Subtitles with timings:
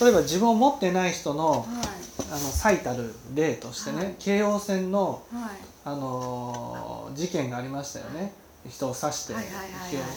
[0.00, 1.66] 例えば自分を持ってない人のはい。
[2.28, 4.14] あの最たる例としてね、はい。
[4.18, 5.50] 京王線の、はい。
[5.84, 8.32] あのー事件がありましたよね。
[8.68, 9.34] 人を刺して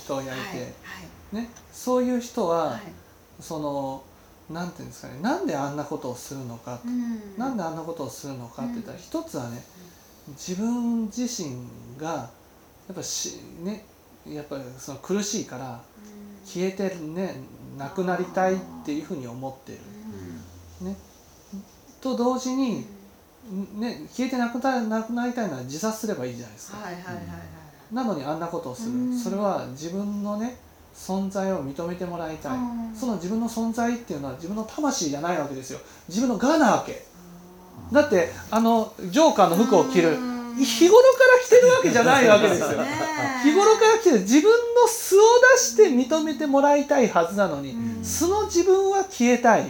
[0.03, 2.79] 人を焼いて、はいね、そういう人は、
[3.39, 4.03] その
[4.49, 5.19] なんていうんですかね。
[5.21, 7.37] なんであんなことをするのか、うん。
[7.37, 9.03] なんであんなことをするのかって言ったら、うん。
[9.03, 9.63] 一つはね
[10.29, 11.67] 自分自身
[11.99, 12.29] がや
[12.93, 13.85] っぱしね
[14.27, 16.47] やっぱりその苦しいからうん。
[16.47, 17.35] 消えてね
[17.79, 19.79] なくなりたいっていうふうに思ってる。
[20.85, 20.95] ね、
[22.01, 22.85] と同時に、
[23.77, 26.77] ね、消えてなくななくなりたいのは自殺すればいいじゃないですか。
[26.77, 27.95] はいはいはいはい。
[27.95, 29.17] なのにあんなことをする、うん。
[29.17, 30.57] それは自分のね
[30.93, 32.95] 存在を認めてもらいたい、うん。
[32.95, 35.79] その自分の存在っていうのは自分の魂じゃないわけですよ。
[36.09, 37.05] 自分の我なわけ。
[37.93, 40.19] だってあのジョーカーの服を着る。
[40.19, 40.39] うん。
[40.55, 41.07] 日頃か
[41.49, 42.67] てるわけじゃないわけですよ。
[43.43, 45.19] 日頃から着てる自分の素を
[45.55, 48.03] 出して認めてもらいたいはずなのに、うん。
[48.03, 49.69] 素の自分は消えたい、はい。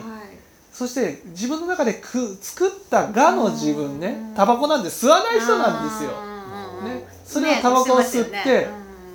[0.74, 4.36] そして自分の中でく作った我の自分ねうん。
[4.36, 6.12] タバコなんて吸わない人なんですよ、
[6.84, 7.08] ね。
[7.26, 8.68] それをタバコを吸ってね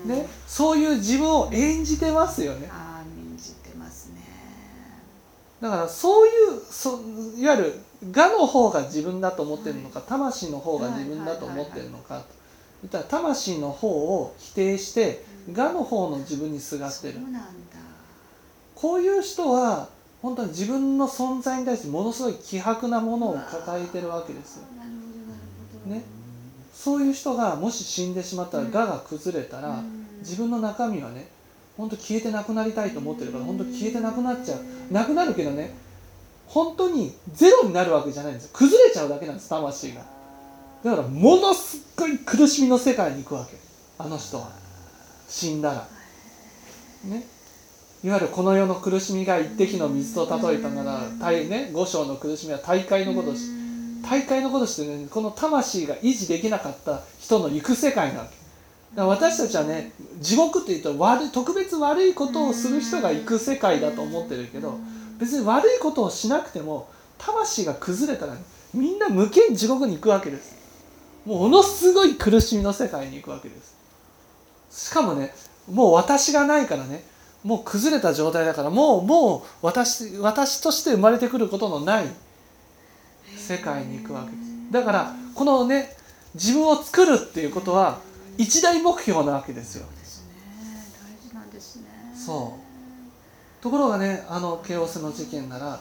[0.05, 0.11] うん。
[0.11, 2.69] ね、そういう自分を演じてますよね。
[2.71, 4.23] ああ演じてますね。
[5.61, 6.33] だからそういう
[6.71, 7.01] そ
[7.39, 7.81] いわゆる
[8.15, 12.25] 我の方が自分だと思ってるのか、魂の方が自分だと思ってるのかとい
[12.87, 17.15] ったら魂の方を否定して我の方の自分にすがってる。
[18.75, 19.89] こういう人は
[20.23, 24.63] 本当に自分の存在に対してものすごい希薄なものを抱えてるわけですよ。
[25.87, 26.03] ね。
[26.75, 28.73] そういう人がもし死んでしまったらうん。
[28.73, 30.07] 我が崩れたら、うん。
[30.21, 31.29] 自分の中身はね
[31.77, 34.93] 本当消えてなくなりたいと思ってるから本当消えてなくなっちゃう。
[34.93, 35.75] なくなるけどね
[36.47, 38.51] 本当にゼロになるわけじゃないんですよ。
[38.55, 40.03] 崩れちゃうだけなんです魂が
[40.85, 43.57] だからものすっごい苦しみの世界に行くわけ。
[43.99, 44.51] あの人は。
[45.27, 45.89] 死んだら。
[47.05, 47.25] ね。
[48.05, 53.49] いわゆるこの世の苦しみが一滴の水と例えたなら大ね五章の苦しみは大海のごとし
[54.03, 58.31] 大海のことしてねこの魂が維持できなかった人の行く世界なわけ。
[58.95, 64.79] だから私たちはね地獄っていうと悪い特別悪いことをする人が行く世界だと思ってるけど
[65.19, 68.37] 別に悪いことをしなくても魂が崩れたら、
[68.75, 70.54] みんな無限地獄に行くわけです。
[71.25, 73.75] ものすごい苦しみの世界に行くわけです。
[74.89, 75.35] しかもね
[75.71, 77.05] もう私がないからね
[77.43, 82.07] もう崩れた状態だからもうもう私私として生まれてくることのない
[83.37, 84.73] 世界に行くわけです。
[84.73, 85.97] だからこのね
[86.35, 88.01] 自分を作るっていうことは
[88.37, 89.87] 一大目標なわけですよ。
[92.15, 92.57] そ
[93.61, 95.81] うところがねあの京王線の事件なら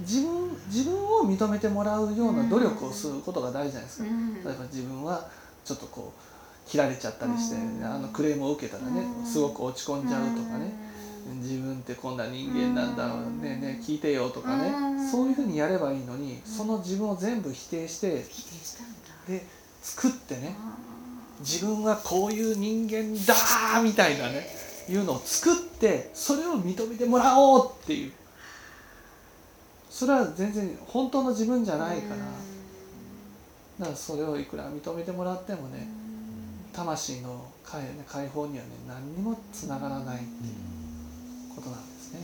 [0.00, 4.34] 自分自分を認めてもらうような努力をすることが大事じゃないですか、うん。
[4.34, 5.28] 例えば自分は
[5.64, 7.84] ちょっとこう切られちゃったりして、うん。
[7.84, 9.26] あのクレームを受けたらね、うん。
[9.26, 10.72] すごく落ち込んじゃうとかね、
[11.40, 15.10] 自分ってこんな人間なんだ、うんねえねえ聞いてよとかね、うん。
[15.10, 18.24] そういうふうにやればいいのに、その自分を全部否定して
[19.28, 19.44] で
[19.82, 20.76] 作ってねあ
[21.40, 24.46] 自分はこういう人間だーみたいなね
[24.88, 28.12] いうのを作ってそれを認めてもらおうっていう
[29.90, 32.20] それは全然本当の自分じゃーないから。
[33.78, 35.86] だからそれをいくら認めてもらってもね
[36.72, 40.20] 魂の解解放にはね何にもつながらない
[41.54, 42.20] ことなんですね。